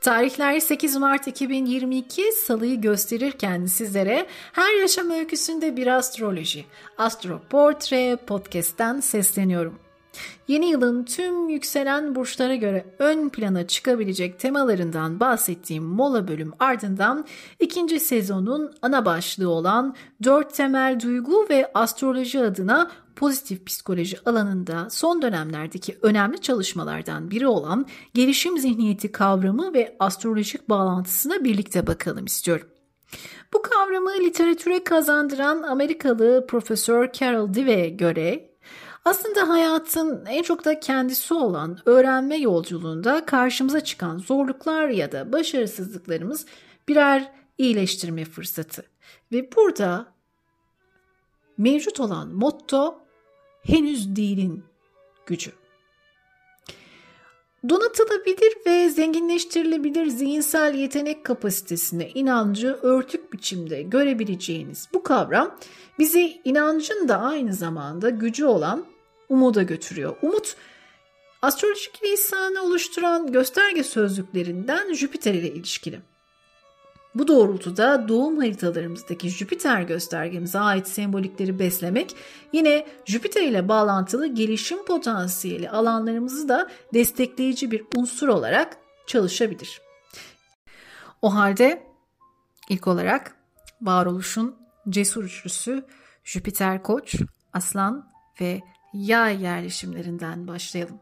Tarihler 0.00 0.60
8 0.60 0.96
Mart 0.96 1.26
2022 1.26 2.32
Salı'yı 2.32 2.80
gösterirken 2.80 3.66
sizlere 3.66 4.26
her 4.52 4.80
yaşam 4.80 5.10
öyküsünde 5.10 5.76
bir 5.76 5.86
astroloji, 5.86 6.64
Astro 6.98 7.40
Portre 7.50 8.16
podcast'ten 8.26 9.00
sesleniyorum. 9.00 9.89
Yeni 10.48 10.70
yılın 10.70 11.04
tüm 11.04 11.48
yükselen 11.48 12.14
burçlara 12.14 12.54
göre 12.54 12.94
ön 12.98 13.28
plana 13.28 13.66
çıkabilecek 13.66 14.38
temalarından 14.38 15.20
bahsettiğim 15.20 15.84
mola 15.84 16.28
bölüm 16.28 16.52
ardından 16.58 17.24
ikinci 17.60 18.00
sezonun 18.00 18.72
ana 18.82 19.04
başlığı 19.04 19.48
olan 19.48 19.96
dört 20.22 20.54
temel 20.54 21.00
duygu 21.00 21.46
ve 21.50 21.70
astroloji 21.74 22.40
adına 22.40 22.90
pozitif 23.16 23.66
psikoloji 23.66 24.16
alanında 24.26 24.90
son 24.90 25.22
dönemlerdeki 25.22 25.98
önemli 26.02 26.40
çalışmalardan 26.40 27.30
biri 27.30 27.46
olan 27.46 27.86
gelişim 28.14 28.58
zihniyeti 28.58 29.12
kavramı 29.12 29.74
ve 29.74 29.96
astrolojik 29.98 30.68
bağlantısına 30.68 31.44
birlikte 31.44 31.86
bakalım 31.86 32.24
istiyorum. 32.24 32.66
Bu 33.52 33.62
kavramı 33.62 34.10
literatüre 34.10 34.84
kazandıran 34.84 35.62
Amerikalı 35.62 36.46
Profesör 36.48 37.12
Carol 37.12 37.48
Dweck'e 37.48 37.88
göre 37.88 38.49
aslında 39.10 39.48
hayatın 39.48 40.26
en 40.26 40.42
çok 40.42 40.64
da 40.64 40.80
kendisi 40.80 41.34
olan 41.34 41.78
öğrenme 41.86 42.36
yolculuğunda 42.36 43.26
karşımıza 43.26 43.80
çıkan 43.80 44.18
zorluklar 44.18 44.88
ya 44.88 45.12
da 45.12 45.32
başarısızlıklarımız 45.32 46.46
birer 46.88 47.32
iyileştirme 47.58 48.24
fırsatı. 48.24 48.82
Ve 49.32 49.52
burada 49.56 50.06
mevcut 51.58 52.00
olan 52.00 52.28
motto 52.28 52.98
henüz 53.62 54.16
değilin 54.16 54.64
gücü. 55.26 55.52
Donatılabilir 57.68 58.52
ve 58.66 58.88
zenginleştirilebilir 58.88 60.06
zihinsel 60.06 60.74
yetenek 60.74 61.24
kapasitesine 61.24 62.10
inancı 62.10 62.78
örtük 62.82 63.32
biçimde 63.32 63.82
görebileceğiniz 63.82 64.88
bu 64.94 65.02
kavram 65.02 65.58
bizi 65.98 66.40
inancın 66.44 67.08
da 67.08 67.18
aynı 67.18 67.54
zamanda 67.54 68.10
gücü 68.10 68.44
olan 68.44 68.84
umuda 69.30 69.62
götürüyor. 69.62 70.16
Umut 70.22 70.56
astrolojik 71.42 72.02
lisanı 72.04 72.62
oluşturan 72.62 73.32
gösterge 73.32 73.84
sözlüklerinden 73.84 74.94
Jüpiter 74.94 75.34
ile 75.34 75.52
ilişkili. 75.52 76.00
Bu 77.14 77.28
doğrultuda 77.28 78.08
doğum 78.08 78.38
haritalarımızdaki 78.38 79.30
Jüpiter 79.30 79.82
göstergemize 79.82 80.58
ait 80.58 80.88
sembolikleri 80.88 81.58
beslemek 81.58 82.16
yine 82.52 82.86
Jüpiter 83.04 83.42
ile 83.42 83.68
bağlantılı 83.68 84.26
gelişim 84.26 84.84
potansiyeli 84.84 85.70
alanlarımızı 85.70 86.48
da 86.48 86.70
destekleyici 86.94 87.70
bir 87.70 87.84
unsur 87.96 88.28
olarak 88.28 88.76
çalışabilir. 89.06 89.80
O 91.22 91.34
halde 91.34 91.82
ilk 92.68 92.86
olarak 92.86 93.36
varoluşun 93.82 94.56
cesur 94.88 95.24
üçlüsü 95.24 95.84
Jüpiter 96.24 96.82
Koç, 96.82 97.16
Aslan 97.52 98.10
ve 98.40 98.60
Yay 98.92 99.42
yerleşimlerinden 99.42 100.48
başlayalım. 100.48 100.98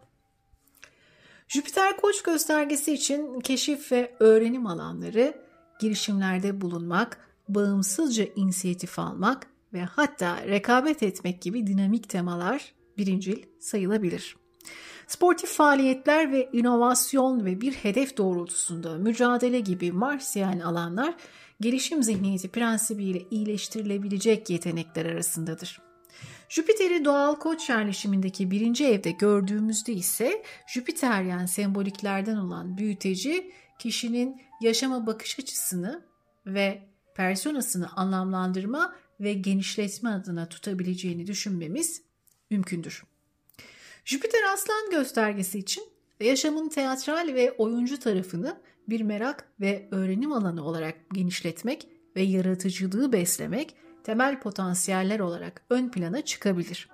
Jüpiter 1.49 1.97
Koç 1.97 2.23
göstergesi 2.23 2.93
için 2.93 3.41
keşif 3.41 3.93
ve 3.93 4.17
öğrenim 4.21 4.67
alanları 4.67 5.35
girişimlerde 5.81 6.61
bulunmak, 6.61 7.19
bağımsızca 7.49 8.25
inisiyatif 8.37 8.99
almak 8.99 9.47
ve 9.73 9.83
hatta 9.85 10.47
rekabet 10.47 11.03
etmek 11.03 11.43
gibi 11.43 11.67
dinamik 11.67 12.09
temalar 12.09 12.73
birincil 12.99 13.43
sayılabilir. 13.61 14.37
Sportif 15.07 15.51
faaliyetler 15.51 16.33
ve 16.33 16.49
inovasyon 16.53 17.45
ve 17.45 17.61
bir 17.61 17.73
hedef 17.73 18.17
doğrultusunda 18.17 18.99
mücadele 18.99 19.61
gibi 19.61 19.93
Marsiyen 19.93 20.61
alanlar 20.61 21.15
gelişim 21.61 22.03
zihniyeti 22.03 22.49
prensibiyle 22.49 23.23
iyileştirilebilecek 23.31 24.51
yetenekler 24.51 25.07
arasındadır. 25.07 25.88
Jüpiter'i 26.49 27.05
doğal 27.05 27.35
koç 27.35 27.71
yerleşimindeki 27.71 28.51
birinci 28.51 28.87
evde 28.87 29.11
gördüğümüzde 29.11 29.93
ise 29.93 30.43
Jüpiteryen 30.67 31.47
semboliklerden 31.47 32.37
olan 32.37 32.79
büyüteci 32.79 33.53
kişinin 33.79 34.43
yaşama 34.61 35.07
bakış 35.07 35.39
açısını 35.39 36.05
ve 36.47 36.83
personasını 37.15 37.89
anlamlandırma 37.97 38.95
ve 39.21 39.33
genişletme 39.33 40.11
adına 40.11 40.49
tutabileceğini 40.49 41.27
düşünmemiz 41.27 42.03
mümkündür. 42.51 43.05
Jüpiter 44.05 44.43
aslan 44.53 44.91
göstergesi 44.91 45.59
için 45.59 45.85
yaşamın 46.21 46.69
teatral 46.69 47.35
ve 47.35 47.53
oyuncu 47.53 48.01
tarafını 48.01 48.61
bir 48.89 49.01
merak 49.01 49.49
ve 49.61 49.89
öğrenim 49.91 50.33
alanı 50.33 50.65
olarak 50.65 50.95
genişletmek 51.13 51.89
ve 52.17 52.23
yaratıcılığı 52.23 53.13
beslemek 53.13 53.77
temel 54.05 54.41
potansiyeller 54.41 55.21
olarak 55.21 55.63
ön 55.71 55.89
plana 55.89 56.21
çıkabilir. 56.21 56.89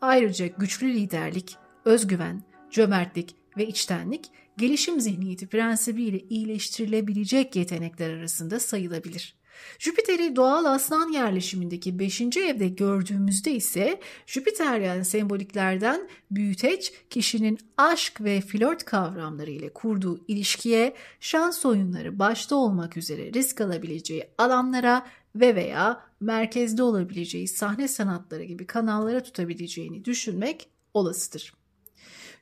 Ayrıca 0.00 0.46
güçlü 0.46 0.94
liderlik, 0.94 1.56
özgüven, 1.84 2.42
cömertlik 2.70 3.36
ve 3.56 3.66
içtenlik 3.66 4.30
gelişim 4.56 5.00
zihniyeti 5.00 5.46
prensibiyle 5.46 6.20
iyileştirilebilecek 6.20 7.56
yetenekler 7.56 8.10
arasında 8.10 8.60
sayılabilir. 8.60 9.35
Jüpiter'i 9.78 10.36
doğal 10.36 10.64
aslan 10.64 11.12
yerleşimindeki 11.12 11.98
5. 11.98 12.20
evde 12.20 12.68
gördüğümüzde 12.68 13.52
ise 13.52 14.00
Jüpiteryen 14.26 15.02
semboliklerden 15.02 16.08
büyüteç 16.30 16.92
kişinin 17.10 17.58
aşk 17.76 18.20
ve 18.20 18.40
flört 18.40 18.84
kavramları 18.84 19.50
ile 19.50 19.72
kurduğu 19.72 20.24
ilişkiye 20.28 20.94
şans 21.20 21.66
oyunları 21.66 22.18
başta 22.18 22.56
olmak 22.56 22.96
üzere 22.96 23.32
risk 23.32 23.60
alabileceği 23.60 24.24
alanlara 24.38 25.06
ve 25.36 25.54
veya 25.54 26.00
merkezde 26.20 26.82
olabileceği 26.82 27.48
sahne 27.48 27.88
sanatları 27.88 28.44
gibi 28.44 28.66
kanallara 28.66 29.22
tutabileceğini 29.22 30.04
düşünmek 30.04 30.68
olasıdır. 30.94 31.54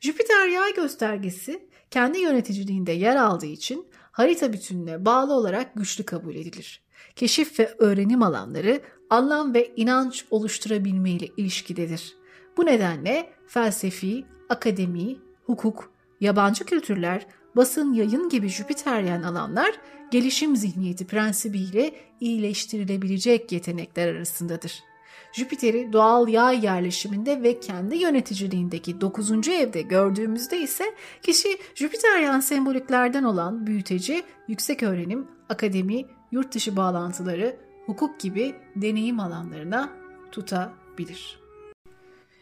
Jüpiter 0.00 0.48
yay 0.48 0.74
göstergesi 0.74 1.68
kendi 1.90 2.18
yöneticiliğinde 2.18 2.92
yer 2.92 3.16
aldığı 3.16 3.46
için 3.46 3.86
harita 4.12 4.52
bütününe 4.52 5.04
bağlı 5.04 5.32
olarak 5.32 5.74
güçlü 5.74 6.04
kabul 6.04 6.34
edilir. 6.34 6.83
Keşif 7.16 7.58
ve 7.58 7.74
öğrenim 7.78 8.22
alanları 8.22 8.80
anlam 9.10 9.54
ve 9.54 9.72
inanç 9.76 10.24
oluşturabilme 10.30 11.10
ile 11.10 11.26
ilişkidedir. 11.36 12.16
Bu 12.56 12.66
nedenle 12.66 13.30
felsefi, 13.46 14.24
akademi, 14.48 15.16
hukuk, 15.44 15.92
yabancı 16.20 16.64
kültürler, 16.64 17.26
basın, 17.56 17.92
yayın 17.92 18.28
gibi 18.28 18.48
Jüpiteryen 18.48 19.22
alanlar 19.22 19.74
gelişim 20.10 20.56
zihniyeti 20.56 21.06
prensibiyle 21.06 21.94
iyileştirilebilecek 22.20 23.52
yetenekler 23.52 24.08
arasındadır. 24.08 24.82
Jüpiter'i 25.32 25.92
doğal 25.92 26.28
yay 26.28 26.64
yerleşiminde 26.64 27.42
ve 27.42 27.60
kendi 27.60 27.96
yöneticiliğindeki 27.96 29.00
9. 29.00 29.48
evde 29.48 29.82
gördüğümüzde 29.82 30.60
ise 30.60 30.84
kişi 31.22 31.48
Jüpiteryan 31.74 32.40
semboliklerden 32.40 33.24
olan 33.24 33.66
büyüteci, 33.66 34.22
yüksek 34.48 34.82
öğrenim, 34.82 35.28
akademi, 35.48 36.06
yurt 36.32 36.54
dışı 36.54 36.76
bağlantıları, 36.76 37.56
hukuk 37.86 38.20
gibi 38.20 38.54
deneyim 38.76 39.20
alanlarına 39.20 39.90
tutabilir. 40.32 41.40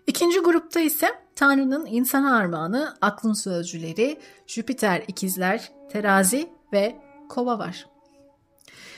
İkinci 0.07 0.41
grupta 0.41 0.81
ise 0.81 1.09
Tanrı'nın 1.37 1.87
insana 1.87 2.37
armağanı 2.37 2.97
aklın 3.01 3.33
sözcüleri, 3.33 4.21
Jüpiter 4.47 5.05
ikizler, 5.09 5.73
terazi 5.93 6.51
ve 6.73 6.97
kova 7.29 7.59
var. 7.59 7.92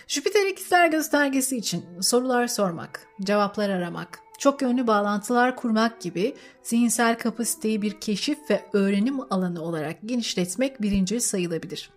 Jüpiter 0.08 0.46
ikizler 0.46 0.88
göstergesi 0.88 1.56
için 1.56 1.84
sorular 2.00 2.46
sormak, 2.46 3.00
cevaplar 3.20 3.70
aramak, 3.70 4.18
çok 4.38 4.62
yönlü 4.62 4.86
bağlantılar 4.86 5.56
kurmak 5.56 6.00
gibi 6.00 6.34
zihinsel 6.62 7.18
kapasiteyi 7.18 7.82
bir 7.82 8.00
keşif 8.00 8.38
ve 8.50 8.64
öğrenim 8.72 9.32
alanı 9.32 9.62
olarak 9.62 9.96
genişletmek 10.04 10.82
birinci 10.82 11.20
sayılabilir. 11.20 11.90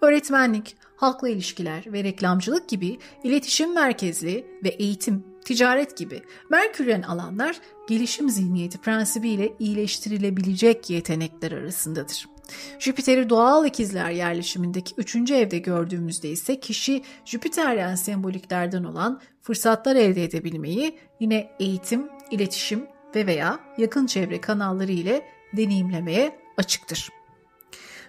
Öğretmenlik, 0.00 0.76
halkla 0.96 1.28
ilişkiler 1.28 1.84
ve 1.86 2.04
reklamcılık 2.04 2.68
gibi 2.68 2.98
iletişim 3.24 3.74
merkezli 3.74 4.46
ve 4.64 4.68
eğitim, 4.68 5.24
ticaret 5.44 5.96
gibi 5.96 6.22
Merküryen 6.50 7.02
alanlar 7.02 7.60
gelişim 7.88 8.30
zihniyeti 8.30 8.78
prensibiyle 8.78 9.52
iyileştirilebilecek 9.58 10.90
yetenekler 10.90 11.52
arasındadır. 11.52 12.33
Jüpiter'i 12.78 13.28
doğal 13.30 13.66
ikizler 13.66 14.10
yerleşimindeki 14.10 14.94
üçüncü 14.96 15.34
evde 15.34 15.58
gördüğümüzde 15.58 16.28
ise 16.28 16.60
kişi 16.60 17.02
Jüpiteryen 17.24 17.94
semboliklerden 17.94 18.84
olan 18.84 19.20
fırsatlar 19.42 19.96
elde 19.96 20.24
edebilmeyi 20.24 20.98
yine 21.20 21.50
eğitim, 21.60 22.08
iletişim 22.30 22.86
ve 23.14 23.26
veya 23.26 23.60
yakın 23.78 24.06
çevre 24.06 24.40
kanalları 24.40 24.92
ile 24.92 25.26
deneyimlemeye 25.56 26.38
açıktır. 26.56 27.08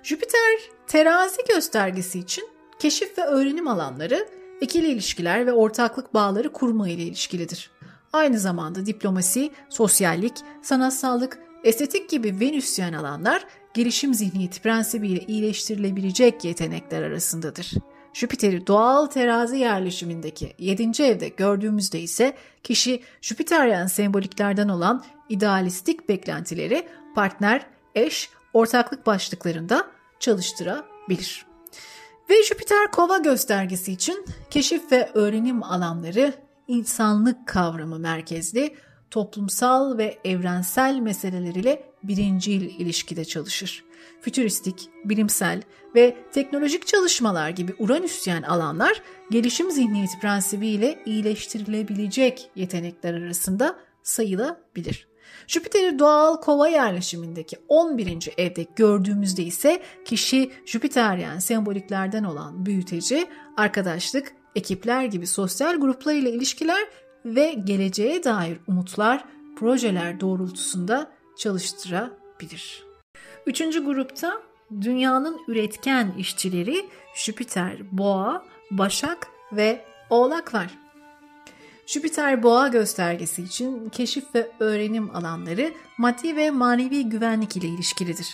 Jüpiter 0.03 0.59
terazi 0.87 1.41
göstergesi 1.49 2.19
için 2.19 2.49
keşif 2.79 3.17
ve 3.17 3.23
öğrenim 3.23 3.67
alanları 3.67 4.27
ikili 4.61 4.87
ilişkiler 4.87 5.45
ve 5.45 5.53
ortaklık 5.53 6.13
bağları 6.13 6.51
kurma 6.51 6.89
ile 6.89 7.03
ilişkilidir. 7.03 7.71
Aynı 8.13 8.39
zamanda 8.39 8.85
diplomasi, 8.85 9.51
sosyallik, 9.69 10.33
sanatsallık, 10.61 11.39
estetik 11.63 12.09
gibi 12.09 12.39
venüsyen 12.39 12.93
alanlar 12.93 13.45
gelişim 13.75 14.13
zihniyeti 14.13 14.62
prensibiyle 14.62 15.19
iyileştirilebilecek 15.19 16.44
yetenekler 16.44 17.04
arasındadır. 17.04 17.74
Jüpiter'i 18.13 18.68
doğal 18.68 19.06
terazi 19.06 19.57
yerleşimindeki 19.57 20.54
7. 20.60 21.04
evde 21.04 21.30
gördüğümüzde 21.30 22.00
ise 22.00 22.36
kişi 22.63 23.04
Jüpiteryen 23.22 23.88
semboliklerden 23.88 24.69
olan 24.69 25.04
idealistik 25.30 26.10
beklentileri 26.10 26.88
partner, 27.16 27.66
eş, 27.95 28.30
ortaklık 28.54 29.06
başlıklarında 29.06 29.88
çalıştırabilir. 30.19 31.45
Ve 32.30 32.44
Jüpiter 32.44 32.92
kova 32.92 33.18
göstergesi 33.18 33.92
için 33.92 34.25
keşif 34.50 34.92
ve 34.92 35.10
öğrenim 35.13 35.63
alanları 35.63 36.33
insanlık 36.68 37.48
kavramı 37.48 38.00
merkezli, 38.00 38.75
toplumsal 39.12 39.98
ve 39.98 40.18
evrensel 40.24 41.00
meseleler 41.00 41.56
ile 41.56 41.83
birincil 42.07 42.62
ilişkide 42.62 43.25
çalışır. 43.25 43.84
Fütüristik, 44.22 44.90
bilimsel 45.06 45.62
ve 45.96 46.18
teknolojik 46.31 46.88
çalışmalar 46.88 47.50
gibi 47.50 47.74
Uranüsyen 47.80 48.44
alanlar 48.44 49.02
gelişim 49.31 49.72
zihniyeti 49.72 50.19
prensibiyle 50.19 51.00
iyileştirilebilecek 51.06 52.50
yetenekler 52.56 53.13
arasında 53.13 53.80
sayılabilir. 54.04 55.07
Jüpiter'i 55.48 56.00
doğal 56.00 56.42
kova 56.42 56.68
yerleşimindeki 56.68 57.57
11. 57.68 58.30
evde 58.38 58.66
gördüğümüzde 58.75 59.44
ise 59.44 59.81
kişi 60.06 60.52
Jüpiteryen 60.66 61.40
semboliklerden 61.40 62.24
olan 62.24 62.66
büyüteci, 62.66 63.28
arkadaşlık, 63.57 64.36
ekipler 64.56 65.06
gibi 65.06 65.28
sosyal 65.28 65.80
gruplar 65.80 66.13
ile 66.13 66.31
ilişkiler 66.31 66.88
ve 67.25 67.54
geleceğe 67.54 68.24
dair 68.24 68.57
umutlar, 68.68 69.25
projeler 69.56 70.19
doğrultusunda 70.19 71.12
çalıştırabilir. 71.37 72.83
Üçüncü 73.45 73.85
grupta 73.85 74.41
dünyanın 74.81 75.41
üretken 75.47 76.13
işçileri 76.17 76.85
Jüpiter, 77.15 77.77
Boğa, 77.91 78.45
Başak 78.71 79.27
ve 79.51 79.85
Oğlak 80.09 80.53
var. 80.53 80.67
Jüpiter 81.87 82.43
boğa 82.43 82.67
göstergesi 82.67 83.43
için 83.43 83.89
keşif 83.89 84.35
ve 84.35 84.51
öğrenim 84.59 85.15
alanları 85.15 85.73
maddi 85.97 86.35
ve 86.35 86.51
manevi 86.51 87.03
güvenlik 87.09 87.57
ile 87.57 87.67
ilişkilidir. 87.67 88.27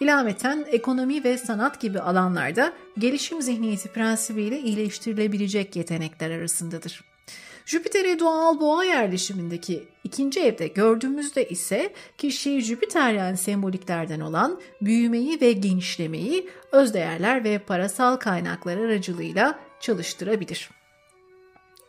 İlaveten 0.00 0.64
ekonomi 0.68 1.24
ve 1.24 1.38
sanat 1.38 1.80
gibi 1.80 2.00
alanlarda 2.00 2.72
gelişim 2.98 3.42
zihniyeti 3.42 3.92
prensibiyle 3.92 4.60
iyileştirilebilecek 4.60 5.76
yetenekler 5.76 6.30
arasındadır. 6.30 7.04
Jüpiter'i 7.66 8.18
doğal 8.18 8.60
boğa 8.60 8.84
yerleşimindeki 8.84 9.88
ikinci 10.08 10.40
evde 10.40 10.68
gördüğümüzde 10.68 11.48
ise 11.48 11.92
kişi 12.18 12.60
Jüpiteryen 12.60 13.34
semboliklerden 13.34 14.20
olan 14.20 14.60
büyümeyi 14.80 15.40
ve 15.40 15.52
genişlemeyi 15.52 16.48
özdeğerler 16.72 17.44
ve 17.44 17.58
parasal 17.58 18.16
kaynaklar 18.16 18.76
aracılığıyla 18.76 19.58
çalıştırabilir. 19.80 20.70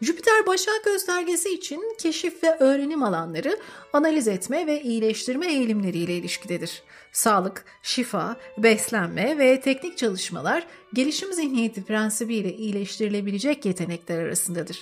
Jüpiter 0.01 0.47
Başak 0.47 0.83
göstergesi 0.85 1.49
için 1.53 1.95
keşif 1.97 2.43
ve 2.43 2.57
öğrenim 2.59 3.03
alanları 3.03 3.57
analiz 3.93 4.27
etme 4.27 4.67
ve 4.67 4.81
iyileştirme 4.81 5.47
eğilimleriyle 5.47 6.17
ilişkidedir. 6.17 6.83
Sağlık, 7.11 7.65
şifa, 7.83 8.35
beslenme 8.57 9.37
ve 9.37 9.61
teknik 9.61 9.97
çalışmalar 9.97 10.67
gelişim 10.93 11.33
zihniyeti 11.33 11.83
prensibiyle 11.83 12.53
iyileştirilebilecek 12.53 13.65
yetenekler 13.65 14.19
arasındadır. 14.19 14.77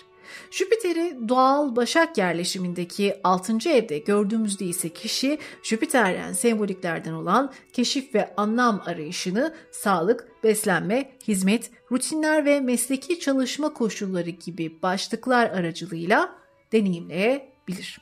Jüpiter'i 0.51 1.17
doğal 1.29 1.75
Başak 1.75 2.17
yerleşimindeki 2.17 3.15
6. 3.23 3.69
evde 3.69 3.97
gördüğümüzde 3.97 4.65
ise 4.65 4.89
kişi 4.89 5.39
Jüpiter'den 5.63 6.33
semboliklerden 6.33 7.13
olan 7.13 7.53
keşif 7.73 8.15
ve 8.15 8.33
anlam 8.37 8.81
arayışını 8.85 9.55
sağlık, 9.71 10.43
beslenme, 10.43 11.11
hizmet, 11.27 11.71
rutinler 11.91 12.45
ve 12.45 12.59
mesleki 12.59 13.19
çalışma 13.19 13.73
koşulları 13.73 14.29
gibi 14.29 14.81
başlıklar 14.81 15.49
aracılığıyla 15.49 16.35
deneyimleyebilir. 16.71 17.99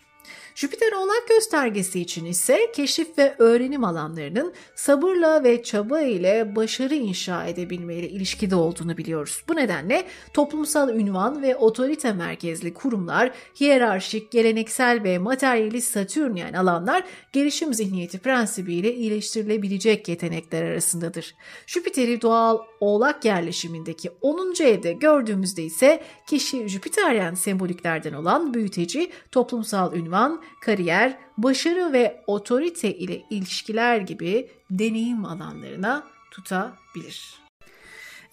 Jüpiter 0.56 0.92
oğlak 0.92 1.28
göstergesi 1.30 2.02
için 2.02 2.25
ise 2.25 2.72
keşif 2.75 3.18
ve 3.18 3.36
öğrenim 3.40 3.84
alanlarının 3.84 4.54
sabırla 4.75 5.44
ve 5.44 5.63
çaba 5.63 6.02
ile 6.02 6.56
başarı 6.56 6.96
inşa 6.96 7.46
edebilmeyle 7.46 8.10
ilişkide 8.10 8.56
olduğunu 8.56 8.98
biliyoruz. 8.98 9.44
Bu 9.50 9.56
nedenle 9.56 10.06
toplumsal 10.34 10.90
ünvan 10.90 11.42
ve 11.42 11.56
otorite 11.56 12.13
merkezli 12.13 12.74
kurumlar, 12.74 13.31
hiyerarşik, 13.60 14.31
geleneksel 14.31 15.04
ve 15.04 15.18
materyalist 15.18 15.94
satürnyen 15.94 16.54
alanlar 16.54 17.04
gelişim 17.34 17.74
zihniyeti 17.74 18.19
prensibiyle 18.19 18.96
iyileştirilebilecek 18.96 20.07
yetenekler 20.07 20.63
arasındadır. 20.63 21.36
Jüpiter'i 21.68 22.22
doğal 22.22 22.60
oğlak 22.80 23.25
yerleşimindeki 23.25 24.10
10. 24.22 24.63
evde 24.63 24.94
gördüğümüzde 24.94 25.63
ise 25.63 26.04
kişi 26.28 26.69
Jüpiteryen 26.69 27.34
semboliklerden 27.34 28.13
olan 28.13 28.54
büyüteci, 28.54 29.12
toplumsal 29.31 29.94
ünvan, 29.94 30.44
kariyer, 30.62 31.18
başarı 31.38 31.94
ve 31.94 32.24
otorite 32.27 32.95
ile 32.95 33.21
ilişkiler 33.30 33.97
gibi 33.97 34.50
deneyim 34.69 35.25
alanlarına 35.25 36.03
tutabilir. 36.31 37.45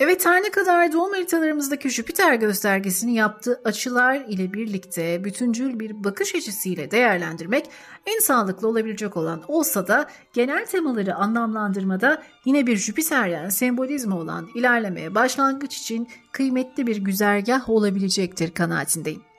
Evet 0.00 0.26
her 0.26 0.42
ne 0.42 0.50
kadar 0.50 0.92
doğum 0.92 1.12
haritalarımızdaki 1.12 1.90
Jüpiter 1.90 2.34
göstergesini 2.34 3.14
yaptığı 3.14 3.60
açılar 3.64 4.14
ile 4.14 4.52
birlikte 4.52 5.24
bütüncül 5.24 5.80
bir 5.80 6.04
bakış 6.04 6.34
açısıyla 6.34 6.90
değerlendirmek 6.90 7.66
en 8.06 8.18
sağlıklı 8.18 8.68
olabilecek 8.68 9.16
olan 9.16 9.42
olsa 9.48 9.86
da 9.86 10.08
genel 10.32 10.66
temaları 10.66 11.14
anlamlandırmada 11.14 12.22
yine 12.44 12.66
bir 12.66 12.76
Jüpiteryen 12.76 13.48
sembolizmi 13.48 14.14
olan 14.14 14.48
ilerlemeye 14.54 15.14
başlangıç 15.14 15.78
için 15.78 16.08
kıymetli 16.32 16.86
bir 16.86 16.96
güzergah 16.96 17.70
olabilecektir 17.70 18.50
kanaatindeyim. 18.50 19.31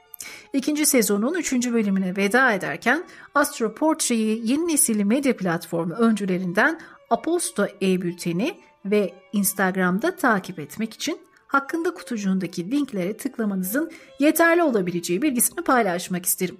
İkinci 0.54 0.86
sezonun 0.86 1.34
üçüncü 1.34 1.74
bölümüne 1.74 2.16
veda 2.16 2.54
ederken 2.54 3.04
Astro 3.36 3.76
Portree'yi 3.76 4.52
yeni 4.52 4.68
nesil 4.68 5.04
medya 5.04 5.38
platformu 5.38 5.94
öncülerinden 5.94 6.80
Aposto 7.10 7.68
e-bülteni 7.82 8.60
ve 8.86 9.14
Instagram'da 9.34 10.16
takip 10.16 10.60
etmek 10.60 10.94
için 10.94 11.20
hakkında 11.48 11.94
kutucuğundaki 11.94 12.72
linklere 12.72 13.18
tıklamanızın 13.18 13.92
yeterli 14.20 14.64
olabileceği 14.64 15.22
bilgisini 15.22 15.64
paylaşmak 15.64 16.26
isterim. 16.26 16.58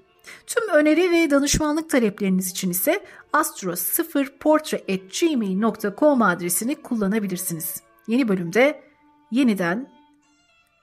Tüm 0.48 0.70
öneri 0.70 1.12
ve 1.12 1.30
danışmanlık 1.30 1.90
talepleriniz 1.90 2.52
için 2.52 2.72
ise 2.72 3.06
astro0portre.gmail.com 3.34 6.22
adresini 6.22 6.76
kullanabilirsiniz. 6.76 7.84
Yeni 8.08 8.28
bölümde 8.28 8.84
yeniden 9.32 9.90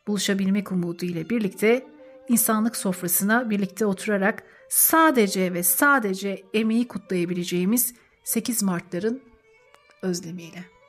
buluşabilmek 0.07 0.73
umudu 0.73 1.05
ile 1.05 1.31
birlikte 1.31 1.90
insanlık 2.31 2.77
sofrasına 2.77 3.51
birlikte 3.51 3.87
oturarak 3.87 4.43
sadece 4.69 5.55
ve 5.55 5.63
sadece 5.63 6.45
emeği 6.55 6.89
kutlayabileceğimiz 6.89 7.95
8 8.25 8.63
Mart'ların 8.63 9.23
özlemiyle. 10.03 10.80